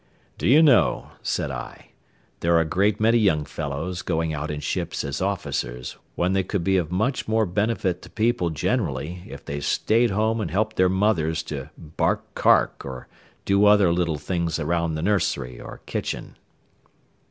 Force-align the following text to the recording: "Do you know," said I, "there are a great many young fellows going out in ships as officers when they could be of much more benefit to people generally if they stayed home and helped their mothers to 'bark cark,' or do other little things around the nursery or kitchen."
"Do 0.39 0.47
you 0.47 0.63
know," 0.63 1.11
said 1.21 1.51
I, 1.51 1.89
"there 2.39 2.55
are 2.55 2.59
a 2.61 2.65
great 2.65 2.99
many 2.99 3.19
young 3.19 3.45
fellows 3.45 4.01
going 4.01 4.33
out 4.33 4.49
in 4.49 4.59
ships 4.59 5.03
as 5.03 5.21
officers 5.21 5.95
when 6.15 6.33
they 6.33 6.41
could 6.41 6.63
be 6.63 6.75
of 6.77 6.91
much 6.91 7.27
more 7.27 7.45
benefit 7.45 8.01
to 8.01 8.09
people 8.09 8.49
generally 8.49 9.23
if 9.27 9.45
they 9.45 9.59
stayed 9.59 10.09
home 10.09 10.41
and 10.41 10.49
helped 10.49 10.75
their 10.75 10.89
mothers 10.89 11.43
to 11.43 11.69
'bark 11.77 12.33
cark,' 12.33 12.83
or 12.83 13.07
do 13.45 13.67
other 13.67 13.93
little 13.93 14.17
things 14.17 14.57
around 14.57 14.95
the 14.95 15.03
nursery 15.03 15.61
or 15.61 15.81
kitchen." 15.85 16.35